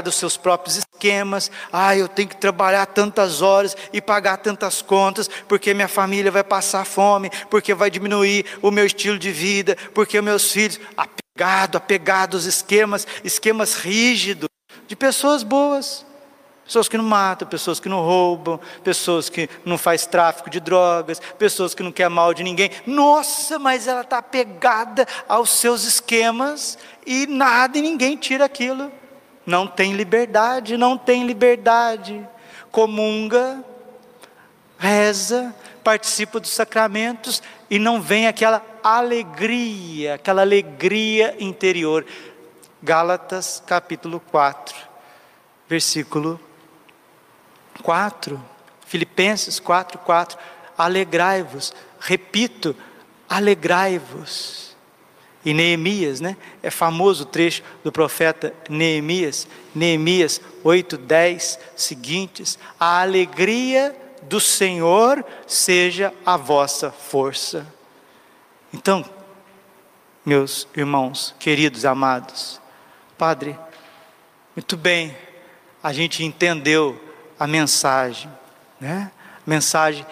aos 0.07 0.15
seus 0.15 0.37
próprios 0.37 0.77
esquemas, 0.77 1.51
ah, 1.71 1.95
eu 1.95 2.07
tenho 2.07 2.27
que 2.27 2.37
trabalhar 2.37 2.85
tantas 2.87 3.41
horas 3.41 3.75
e 3.93 4.01
pagar 4.01 4.37
tantas 4.37 4.81
contas, 4.81 5.29
porque 5.47 5.73
minha 5.73 5.87
família 5.87 6.31
vai 6.31 6.43
passar 6.43 6.85
fome, 6.85 7.29
porque 7.49 7.73
vai 7.73 7.89
diminuir 7.89 8.45
o 8.61 8.71
meu 8.71 8.85
estilo 8.85 9.17
de 9.17 9.31
vida, 9.31 9.77
porque 9.93 10.21
meus 10.21 10.51
filhos 10.51 10.79
apegado, 10.97 11.77
apegado 11.77 12.35
aos 12.37 12.45
esquemas, 12.45 13.07
esquemas 13.23 13.75
rígidos 13.75 14.49
de 14.87 14.95
pessoas 14.95 15.43
boas. 15.43 16.08
Pessoas 16.69 16.87
que 16.87 16.99
não 16.99 17.03
matam, 17.03 17.47
pessoas 17.47 17.79
que 17.79 17.89
não 17.89 18.01
roubam, 18.01 18.59
pessoas 18.83 19.27
que 19.27 19.49
não 19.65 19.75
faz 19.75 20.05
tráfico 20.05 20.51
de 20.51 20.59
drogas, 20.59 21.19
pessoas 21.35 21.73
que 21.73 21.81
não 21.81 21.91
quer 21.91 22.07
mal 22.11 22.31
de 22.31 22.43
ninguém. 22.43 22.69
Nossa, 22.85 23.57
mas 23.57 23.87
ela 23.87 24.01
está 24.01 24.19
apegada 24.19 25.07
aos 25.27 25.49
seus 25.49 25.83
esquemas 25.83 26.77
e 27.07 27.25
nada 27.25 27.75
e 27.79 27.81
ninguém 27.81 28.15
tira 28.15 28.45
aquilo. 28.45 28.91
Não 29.47 29.65
tem 29.65 29.93
liberdade, 29.93 30.77
não 30.77 30.95
tem 30.95 31.25
liberdade. 31.25 32.23
Comunga, 32.69 33.65
reza, 34.77 35.55
participa 35.83 36.39
dos 36.39 36.51
sacramentos 36.51 37.41
e 37.67 37.79
não 37.79 37.99
vem 37.99 38.27
aquela 38.27 38.63
alegria, 38.83 40.13
aquela 40.13 40.43
alegria 40.43 41.35
interior. 41.39 42.05
Gálatas 42.79 43.59
capítulo 43.65 44.19
4, 44.29 44.75
versículo 45.67 46.39
4, 47.83 48.39
Filipenses 48.85 49.59
4, 49.59 49.99
4. 49.99 50.37
Alegrai-vos, 50.77 51.73
repito, 51.99 52.75
alegrai-vos. 53.27 54.69
E 55.45 55.53
Neemias, 55.53 56.19
né? 56.19 56.35
É 56.61 56.69
famoso 56.69 57.23
o 57.23 57.25
trecho 57.25 57.63
do 57.83 57.91
profeta 57.91 58.53
Neemias, 58.69 59.47
Neemias 59.73 60.41
8, 60.63 60.97
10 60.97 61.59
seguintes. 61.75 62.59
A 62.77 63.01
alegria 63.01 63.95
do 64.23 64.39
Senhor 64.39 65.25
seja 65.47 66.13
a 66.25 66.35
vossa 66.35 66.91
força. 66.91 67.65
Então, 68.73 69.03
meus 70.25 70.67
irmãos, 70.75 71.33
queridos, 71.39 71.85
amados, 71.85 72.59
Padre, 73.17 73.57
Muito 74.55 74.75
bem, 74.75 75.15
a 75.81 75.93
gente 75.93 76.23
entendeu 76.23 76.99
a 77.39 77.47
mensagem, 77.47 78.29
né? 78.79 79.11
A 79.45 79.49
mensagem 79.49 80.05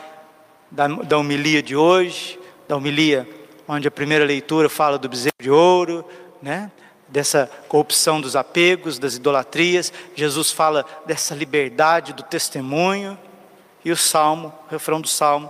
da, 0.72 0.88
da 0.88 1.18
homilia 1.18 1.62
de 1.62 1.76
hoje, 1.76 2.40
da 2.68 2.76
homilia 2.76 3.28
onde 3.68 3.88
a 3.88 3.92
primeira 3.92 4.24
leitura 4.24 4.70
fala 4.70 4.98
do 4.98 5.10
bezerro 5.10 5.36
de 5.40 5.52
ouro, 5.52 6.06
né? 6.42 6.72
dessa 7.08 7.50
corrupção 7.68 8.20
dos 8.20 8.36
apegos, 8.36 9.00
das 9.00 9.16
idolatrias. 9.16 9.92
Jesus 10.16 10.52
fala 10.52 10.86
dessa 11.06 11.36
liberdade 11.36 12.14
do 12.14 12.24
testemunho. 12.24 13.18
E 13.84 13.92
o 13.92 13.98
salmo, 13.98 14.54
o 14.68 14.72
refrão 14.72 15.00
do 15.00 15.08
salmo, 15.08 15.50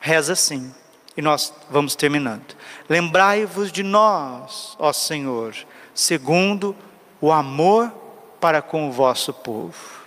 reza 0.00 0.32
assim. 0.32 0.74
E 1.16 1.22
nós 1.22 1.52
vamos 1.70 1.94
terminando. 1.94 2.56
Lembrai-vos 2.88 3.70
de 3.70 3.84
nós, 3.84 4.76
ó 4.80 4.92
Senhor, 4.92 5.54
segundo 5.94 6.74
o 7.20 7.30
amor 7.30 7.92
para 8.40 8.60
com 8.60 8.88
o 8.88 8.92
vosso 8.92 9.32
povo. 9.32 10.03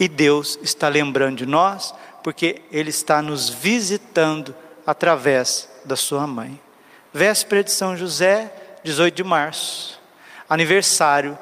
E 0.00 0.08
Deus 0.08 0.58
está 0.62 0.88
lembrando 0.88 1.36
de 1.36 1.46
nós, 1.46 1.94
porque 2.24 2.62
Ele 2.72 2.88
está 2.88 3.20
nos 3.20 3.50
visitando 3.50 4.54
através 4.86 5.68
da 5.84 5.94
sua 5.94 6.26
mãe. 6.26 6.58
Véspera 7.12 7.62
de 7.62 7.70
São 7.70 7.94
José, 7.94 8.50
18 8.82 9.14
de 9.14 9.22
março, 9.22 10.00
aniversário 10.48 11.38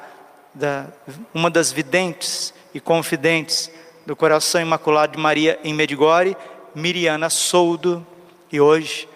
da 0.53 0.87
uma 1.33 1.49
das 1.49 1.71
videntes 1.71 2.53
e 2.73 2.81
confidentes 2.81 3.71
do 4.05 4.13
coração 4.13 4.59
imaculado 4.59 5.13
de 5.13 5.19
Maria 5.19 5.57
em 5.63 5.73
Medigore, 5.73 6.35
Miriana 6.75 7.29
Soldo, 7.29 8.05
e 8.51 8.59
hoje, 8.59 9.07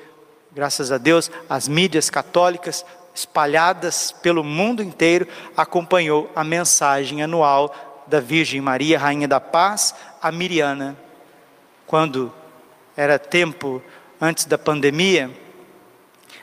graças 0.54 0.90
a 0.90 0.98
Deus, 0.98 1.30
as 1.50 1.68
mídias 1.68 2.10
católicas 2.10 2.86
espalhadas 3.14 4.12
pelo 4.12 4.44
mundo 4.44 4.82
inteiro 4.82 5.28
acompanhou 5.58 6.32
a 6.34 6.46
mensagem 6.46 7.22
anual 7.22 7.93
da 8.14 8.20
Virgem 8.20 8.62
Maria, 8.62 9.00
Rainha 9.00 9.28
da 9.28 9.40
Paz, 9.40 9.96
a 10.22 10.32
Miriana. 10.32 10.96
Quando 11.88 12.32
era 12.96 13.18
tempo 13.18 13.82
antes 14.22 14.46
da 14.46 14.56
pandemia, 14.56 15.32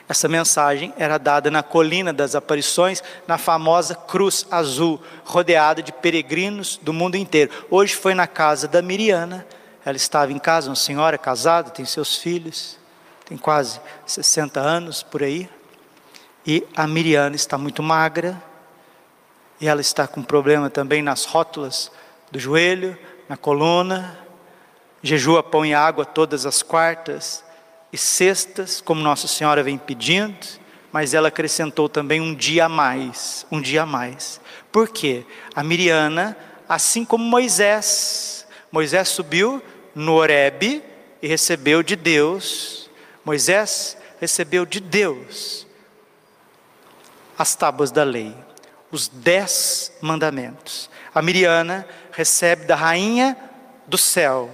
essa 0.08 0.26
mensagem 0.26 0.92
era 0.98 1.16
dada 1.16 1.48
na 1.48 1.62
colina 1.62 2.12
das 2.12 2.34
aparições, 2.34 3.04
na 3.24 3.38
famosa 3.38 3.94
cruz 3.94 4.48
azul, 4.50 5.00
rodeada 5.24 5.80
de 5.80 5.92
peregrinos 5.92 6.76
do 6.82 6.92
mundo 6.92 7.14
inteiro. 7.14 7.52
Hoje 7.70 7.94
foi 7.94 8.14
na 8.14 8.26
casa 8.26 8.66
da 8.66 8.82
Miriana, 8.82 9.46
ela 9.84 9.96
estava 9.96 10.32
em 10.32 10.40
casa, 10.40 10.70
uma 10.70 10.74
senhora 10.74 11.16
casada, 11.16 11.70
tem 11.70 11.84
seus 11.84 12.16
filhos, 12.16 12.76
tem 13.26 13.38
quase 13.38 13.80
60 14.06 14.58
anos 14.58 15.04
por 15.04 15.22
aí. 15.22 15.48
E 16.44 16.66
a 16.74 16.84
Miriana 16.88 17.36
está 17.36 17.56
muito 17.56 17.80
magra, 17.80 18.42
e 19.60 19.68
ela 19.68 19.80
está 19.80 20.06
com 20.06 20.22
problema 20.22 20.70
também 20.70 21.02
nas 21.02 21.24
rótulas 21.24 21.92
do 22.30 22.38
joelho, 22.38 22.96
na 23.28 23.36
coluna, 23.36 24.18
jejua 25.02 25.42
pão 25.42 25.64
e 25.64 25.74
água 25.74 26.04
todas 26.04 26.46
as 26.46 26.62
quartas 26.62 27.44
e 27.92 27.98
sextas, 27.98 28.80
como 28.80 29.02
Nossa 29.02 29.26
Senhora 29.26 29.62
vem 29.62 29.76
pedindo, 29.76 30.46
mas 30.92 31.14
ela 31.14 31.28
acrescentou 31.28 31.88
também 31.88 32.20
um 32.20 32.34
dia 32.34 32.66
a 32.66 32.68
mais, 32.68 33.46
um 33.50 33.60
dia 33.60 33.82
a 33.82 33.86
mais. 33.86 34.40
Por 34.72 34.88
quê? 34.88 35.24
A 35.54 35.62
Miriana, 35.62 36.36
assim 36.68 37.04
como 37.04 37.24
Moisés, 37.24 38.46
Moisés 38.72 39.08
subiu 39.08 39.62
no 39.94 40.14
Horebe 40.14 40.82
e 41.20 41.28
recebeu 41.28 41.82
de 41.82 41.96
Deus, 41.96 42.88
Moisés 43.24 43.96
recebeu 44.20 44.64
de 44.64 44.80
Deus 44.80 45.66
as 47.36 47.54
tábuas 47.54 47.90
da 47.90 48.04
lei, 48.04 48.34
os 48.90 49.08
dez 49.08 49.92
mandamentos. 50.00 50.90
A 51.14 51.22
Miriana 51.22 51.86
recebe 52.12 52.64
da 52.64 52.76
rainha 52.76 53.36
do 53.86 53.98
céu, 53.98 54.50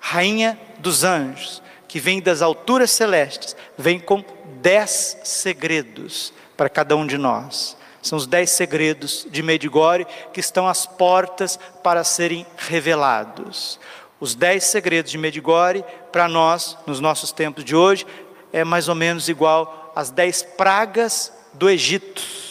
rainha 0.00 0.58
dos 0.78 1.04
anjos, 1.04 1.62
que 1.88 2.00
vem 2.00 2.20
das 2.20 2.40
alturas 2.40 2.90
celestes, 2.90 3.54
vem 3.76 4.00
com 4.00 4.24
dez 4.60 5.18
segredos 5.24 6.32
para 6.56 6.68
cada 6.68 6.96
um 6.96 7.06
de 7.06 7.18
nós. 7.18 7.76
São 8.00 8.18
os 8.18 8.26
dez 8.26 8.50
segredos 8.50 9.26
de 9.30 9.42
Medigore 9.42 10.06
que 10.32 10.40
estão 10.40 10.66
às 10.66 10.86
portas 10.86 11.58
para 11.82 12.02
serem 12.02 12.46
revelados. 12.56 13.78
Os 14.18 14.34
dez 14.34 14.64
segredos 14.64 15.12
de 15.12 15.18
Medigore, 15.18 15.84
para 16.10 16.28
nós, 16.28 16.76
nos 16.86 16.98
nossos 16.98 17.30
tempos 17.30 17.64
de 17.64 17.76
hoje, 17.76 18.06
é 18.52 18.64
mais 18.64 18.88
ou 18.88 18.94
menos 18.94 19.28
igual 19.28 19.92
às 19.94 20.10
dez 20.10 20.42
pragas 20.42 21.32
do 21.52 21.68
Egito. 21.68 22.41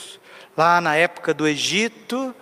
Lá 0.56 0.82
na 0.82 0.96
época 0.96 1.34
do 1.34 1.48
Egito, 1.48 2.36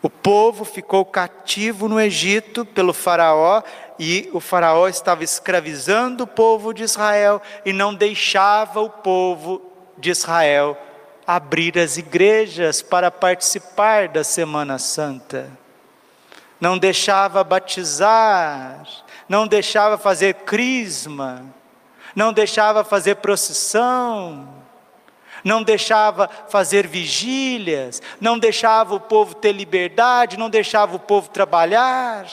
o 0.00 0.10
povo 0.10 0.64
ficou 0.64 1.04
cativo 1.04 1.88
no 1.88 2.00
Egito 2.00 2.64
pelo 2.64 2.92
Faraó 2.92 3.62
e 3.98 4.28
o 4.32 4.40
Faraó 4.40 4.88
estava 4.88 5.22
escravizando 5.22 6.24
o 6.24 6.26
povo 6.26 6.72
de 6.72 6.82
Israel 6.82 7.40
e 7.64 7.72
não 7.72 7.94
deixava 7.94 8.80
o 8.80 8.90
povo 8.90 9.62
de 9.98 10.10
Israel 10.10 10.76
abrir 11.26 11.78
as 11.78 11.98
igrejas 11.98 12.82
para 12.82 13.10
participar 13.10 14.08
da 14.08 14.24
Semana 14.24 14.78
Santa. 14.78 15.50
Não 16.60 16.78
deixava 16.78 17.44
batizar, 17.44 18.84
não 19.28 19.46
deixava 19.46 19.98
fazer 19.98 20.34
crisma, 20.34 21.44
não 22.16 22.32
deixava 22.32 22.82
fazer 22.82 23.16
procissão 23.16 24.61
não 25.44 25.62
deixava 25.62 26.28
fazer 26.48 26.86
vigílias, 26.86 28.00
não 28.20 28.38
deixava 28.38 28.94
o 28.94 29.00
povo 29.00 29.34
ter 29.34 29.52
liberdade, 29.52 30.38
não 30.38 30.48
deixava 30.48 30.96
o 30.96 31.00
povo 31.00 31.28
trabalhar. 31.30 32.26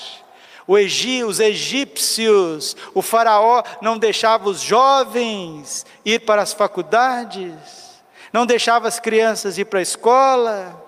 os 0.68 1.40
egípcios, 1.40 2.76
o 2.94 3.02
faraó 3.02 3.64
não 3.82 3.98
deixava 3.98 4.50
os 4.50 4.62
jovens 4.62 5.86
ir 6.06 6.20
para 6.20 6.42
as 6.42 6.54
faculdades, 6.54 7.52
não 8.32 8.46
deixava 8.46 8.88
as 8.88 9.00
crianças 9.00 9.58
ir 9.58 9.66
para 9.66 9.80
a 9.80 9.84
escola, 9.84 10.86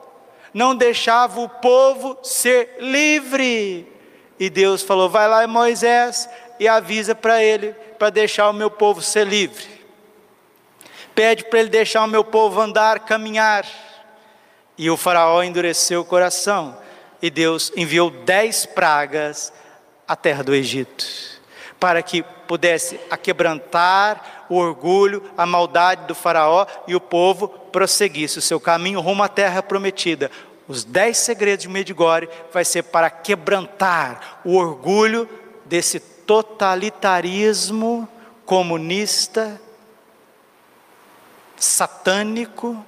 não 0.54 0.76
deixava 0.76 1.40
o 1.40 1.50
povo 1.50 2.20
ser 2.22 2.78
livre. 2.80 3.88
E 4.40 4.50
Deus 4.50 4.84
falou: 4.84 5.10
vai 5.10 5.28
lá, 5.28 5.48
Moisés, 5.48 6.30
e 6.60 6.68
avisa 6.68 7.16
para 7.16 7.44
ele, 7.44 7.74
para 7.98 8.12
deixar 8.12 8.50
o 8.50 8.54
meu 8.54 8.70
povo 8.70 9.02
ser 9.02 9.26
livre 9.26 9.81
pede 11.15 11.45
para 11.45 11.60
ele 11.60 11.69
deixar 11.69 12.04
o 12.04 12.08
meu 12.08 12.24
povo 12.24 12.60
andar, 12.60 13.02
caminhar. 13.02 13.65
E 14.78 14.89
o 14.89 14.97
faraó 14.97 15.43
endureceu 15.43 16.02
o 16.02 16.06
coração, 16.06 16.78
e 17.21 17.30
Deus 17.30 17.71
enviou 17.76 18.10
dez 18.10 18.65
pragas 18.65 19.54
à 20.08 20.15
terra 20.15 20.43
do 20.43 20.56
Egito, 20.56 21.06
para 21.80 22.02
que 22.02 22.24
pudesse 22.47 23.00
aquebrantar 23.10 24.45
o 24.50 24.56
orgulho, 24.56 25.24
a 25.38 25.45
maldade 25.45 26.08
do 26.08 26.15
faraó, 26.15 26.65
e 26.88 26.95
o 26.95 27.00
povo 27.00 27.47
prosseguisse 27.47 28.39
o 28.39 28.41
seu 28.41 28.60
caminho 28.60 29.00
rumo 29.00 29.24
à 29.24 29.28
terra 29.28 29.62
prometida. 29.62 30.32
Os 30.67 30.84
dez 30.84 31.17
segredos 31.17 31.63
de 31.63 31.69
Medigore 31.69 32.30
vai 32.52 32.65
ser 32.65 32.84
para 32.84 33.10
quebrantar 33.10 34.41
o 34.43 34.56
orgulho 34.56 35.30
desse 35.65 36.00
totalitarismo 36.00 38.08
comunista 38.45 39.60
satânico, 41.62 42.84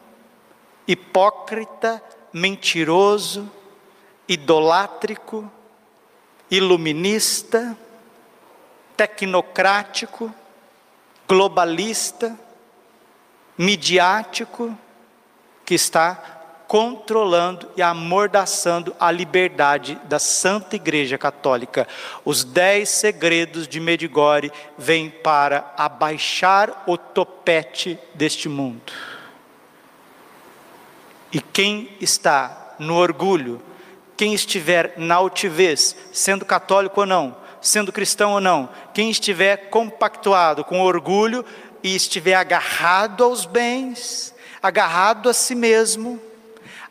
hipócrita, 0.88 2.02
mentiroso, 2.34 3.50
idolátrico, 4.28 5.50
iluminista, 6.50 7.78
tecnocrático, 8.98 10.34
globalista, 11.28 12.36
midiático, 13.56 14.76
que 15.64 15.76
está 15.76 16.43
controlando 16.68 17.70
e 17.76 17.82
amordaçando 17.82 18.96
a 19.00 19.12
liberdade 19.12 20.00
da 20.06 20.20
Santa 20.20 20.76
Igreja 20.76 21.18
Católica. 21.18 21.88
Os 22.26 22.44
dez 22.44 22.90
segredos 22.90 23.68
de 23.68 23.80
Medigore 23.80 24.52
vêm 24.78 25.10
para 25.10 25.74
abaixar 25.78 26.84
o 26.88 26.98
topete 26.98 28.00
deste 28.14 28.50
mundo. 28.50 28.92
E 31.32 31.42
quem 31.42 31.90
está 32.00 32.76
no 32.80 32.96
orgulho, 32.96 33.62
quem 34.16 34.34
estiver 34.34 34.94
na 34.98 35.16
altivez, 35.16 35.96
sendo 36.12 36.46
católico 36.46 37.02
ou 37.02 37.06
não, 37.06 37.36
sendo 37.62 37.92
cristão 37.92 38.34
ou 38.34 38.42
não, 38.42 38.70
quem 38.94 39.10
estiver 39.10 39.70
compactuado 39.70 40.64
com 40.64 40.82
orgulho 40.82 41.46
e 41.82 41.96
estiver 41.96 42.36
agarrado 42.36 43.24
aos 43.24 43.46
bens, 43.46 44.34
agarrado 44.62 45.30
a 45.30 45.34
si 45.34 45.56
mesmo, 45.56 46.22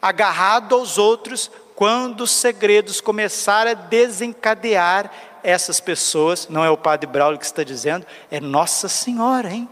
agarrado 0.02 0.74
aos 0.74 0.98
outros, 0.98 1.48
quando 1.76 2.22
os 2.22 2.32
segredos 2.32 3.00
começarem 3.00 3.72
a 3.72 3.76
desencadear 3.76 5.10
essas 5.42 5.80
pessoas, 5.80 6.48
não 6.48 6.64
é 6.64 6.70
o 6.70 6.76
Padre 6.76 7.06
Braulio 7.06 7.38
que 7.38 7.44
está 7.44 7.62
dizendo, 7.62 8.04
é 8.30 8.40
Nossa 8.40 8.88
Senhora, 8.88 9.50
hein? 9.50 9.68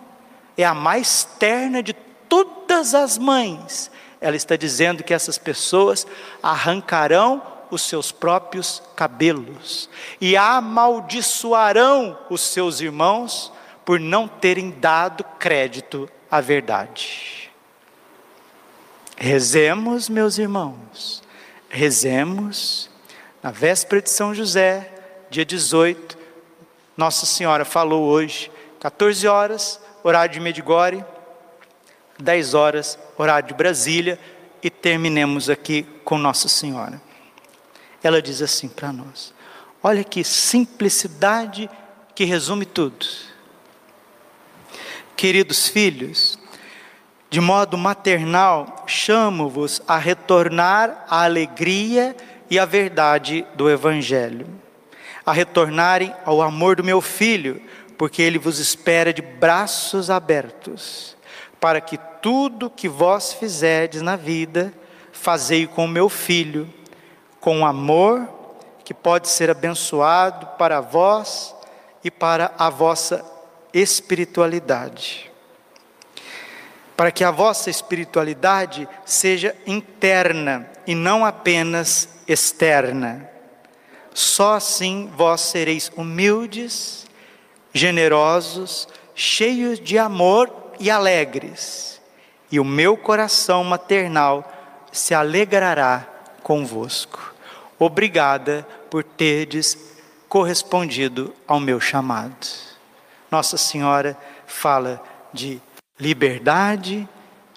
É 0.56 0.64
a 0.64 0.74
mais 0.74 1.24
terna 1.38 1.82
de 1.82 1.92
todas 2.28 2.94
as 2.94 3.18
mães, 3.18 3.90
ela 4.20 4.36
está 4.36 4.54
dizendo 4.54 5.02
que 5.02 5.12
essas 5.12 5.38
pessoas 5.38 6.06
arrancarão 6.42 7.42
os 7.70 7.82
seus 7.82 8.12
próprios 8.12 8.82
cabelos 8.94 9.88
e 10.20 10.36
amaldiçoarão 10.36 12.18
os 12.28 12.40
seus 12.40 12.80
irmãos 12.80 13.52
por 13.84 13.98
não 13.98 14.28
terem 14.28 14.70
dado 14.70 15.24
crédito 15.38 16.08
à 16.30 16.40
verdade. 16.40 17.49
Rezemos, 19.22 20.08
meus 20.08 20.38
irmãos, 20.38 21.22
rezemos. 21.68 22.88
Na 23.42 23.50
véspera 23.50 24.00
de 24.00 24.08
São 24.08 24.34
José, 24.34 24.90
dia 25.28 25.44
18, 25.44 26.16
Nossa 26.96 27.26
Senhora 27.26 27.66
falou 27.66 28.04
hoje, 28.04 28.50
14 28.80 29.28
horas, 29.28 29.78
horário 30.02 30.32
de 30.32 30.40
Medigore, 30.40 31.04
10 32.18 32.54
horas, 32.54 32.98
horário 33.18 33.48
de 33.48 33.52
Brasília, 33.52 34.18
e 34.62 34.70
terminemos 34.70 35.50
aqui 35.50 35.82
com 36.02 36.16
Nossa 36.16 36.48
Senhora. 36.48 36.98
Ela 38.02 38.22
diz 38.22 38.40
assim 38.40 38.70
para 38.70 38.90
nós: 38.90 39.34
olha 39.82 40.02
que 40.02 40.24
simplicidade 40.24 41.68
que 42.14 42.24
resume 42.24 42.64
tudo. 42.64 43.06
Queridos 45.14 45.68
filhos, 45.68 46.38
de 47.30 47.40
modo 47.40 47.78
maternal, 47.78 48.82
chamo-vos 48.88 49.80
a 49.86 49.96
retornar 49.96 51.04
à 51.08 51.22
alegria 51.22 52.16
e 52.50 52.58
à 52.58 52.64
verdade 52.64 53.46
do 53.54 53.70
Evangelho, 53.70 54.48
a 55.24 55.32
retornarem 55.32 56.12
ao 56.26 56.42
amor 56.42 56.74
do 56.74 56.82
meu 56.82 57.00
filho, 57.00 57.62
porque 57.96 58.20
ele 58.20 58.36
vos 58.36 58.58
espera 58.58 59.12
de 59.12 59.22
braços 59.22 60.10
abertos, 60.10 61.16
para 61.60 61.80
que 61.80 61.96
tudo 62.20 62.68
que 62.68 62.88
vós 62.88 63.32
fizerdes 63.32 64.02
na 64.02 64.16
vida, 64.16 64.74
fazei 65.12 65.68
com 65.68 65.84
o 65.84 65.88
meu 65.88 66.08
filho 66.08 66.68
com 67.40 67.64
amor 67.64 68.28
que 68.84 68.92
pode 68.92 69.28
ser 69.28 69.50
abençoado 69.50 70.46
para 70.58 70.80
vós 70.80 71.54
e 72.02 72.10
para 72.10 72.52
a 72.58 72.68
vossa 72.68 73.24
espiritualidade. 73.72 75.29
Para 77.00 77.10
que 77.10 77.24
a 77.24 77.30
vossa 77.30 77.70
espiritualidade 77.70 78.86
seja 79.06 79.56
interna 79.66 80.70
e 80.86 80.94
não 80.94 81.24
apenas 81.24 82.10
externa. 82.28 83.26
Só 84.12 84.56
assim 84.56 85.10
vós 85.16 85.40
sereis 85.40 85.90
humildes, 85.96 87.06
generosos, 87.72 88.86
cheios 89.14 89.80
de 89.80 89.96
amor 89.96 90.52
e 90.78 90.90
alegres, 90.90 92.02
e 92.52 92.60
o 92.60 92.64
meu 92.66 92.98
coração 92.98 93.64
maternal 93.64 94.44
se 94.92 95.14
alegrará 95.14 96.06
convosco. 96.42 97.34
Obrigada 97.78 98.68
por 98.90 99.02
terdes 99.02 99.96
correspondido 100.28 101.34
ao 101.48 101.58
meu 101.58 101.80
chamado. 101.80 102.46
Nossa 103.30 103.56
Senhora 103.56 104.18
fala 104.46 105.02
de 105.32 105.62
liberdade, 106.00 107.08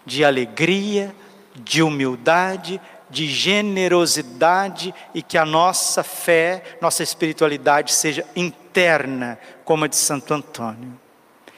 de 0.06 0.24
alegria, 0.24 1.16
de 1.56 1.82
humildade, 1.82 2.80
de 3.10 3.28
generosidade 3.28 4.94
e 5.14 5.22
que 5.22 5.38
a 5.38 5.46
nossa 5.46 6.04
fé, 6.04 6.64
nossa 6.82 7.04
espiritualidade 7.04 7.94
seja 7.94 8.26
interna, 8.36 9.38
como 9.64 9.86
a 9.86 9.88
de 9.88 9.96
Santo 9.96 10.34
Antônio, 10.34 11.00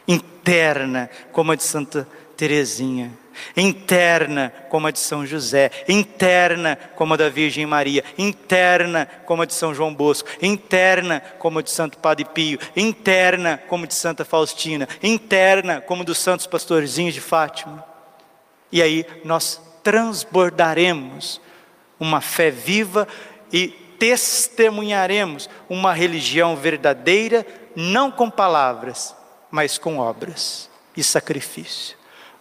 interna, 0.07 1.09
como 1.31 1.53
a 1.53 1.55
de 1.55 1.63
Santa 1.63 2.07
Teresinha 2.35 3.11
interna 3.55 4.51
como 4.69 4.87
a 4.87 4.91
de 4.91 4.99
São 4.99 5.25
José, 5.25 5.71
interna 5.87 6.77
como 6.95 7.13
a 7.13 7.17
da 7.17 7.29
Virgem 7.29 7.65
Maria, 7.65 8.03
interna 8.17 9.07
como 9.25 9.41
a 9.41 9.45
de 9.45 9.53
São 9.53 9.73
João 9.73 9.93
Bosco, 9.93 10.29
interna 10.41 11.21
como 11.39 11.59
a 11.59 11.61
de 11.61 11.71
Santo 11.71 11.97
Padre 11.97 12.25
Pio, 12.25 12.59
interna 12.75 13.57
como 13.67 13.85
a 13.85 13.87
de 13.87 13.93
Santa 13.93 14.25
Faustina, 14.25 14.87
interna 15.01 15.81
como 15.81 16.03
dos 16.03 16.17
santos 16.17 16.47
pastorzinhos 16.47 17.13
de 17.13 17.21
Fátima. 17.21 17.83
E 18.71 18.81
aí 18.81 19.05
nós 19.23 19.61
transbordaremos 19.83 21.39
uma 21.99 22.21
fé 22.21 22.49
viva 22.51 23.07
e 23.51 23.67
testemunharemos 23.99 25.49
uma 25.69 25.93
religião 25.93 26.55
verdadeira, 26.55 27.45
não 27.75 28.11
com 28.11 28.29
palavras, 28.29 29.15
mas 29.49 29.77
com 29.77 29.97
obras 29.97 30.69
e 30.97 31.03
sacrifício. 31.03 31.95